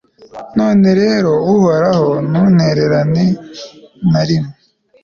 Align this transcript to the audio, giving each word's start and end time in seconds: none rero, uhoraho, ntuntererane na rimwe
none 0.57 0.87
rero, 1.01 1.31
uhoraho, 1.53 2.09
ntuntererane 2.29 3.25
na 4.11 4.21
rimwe 4.27 4.51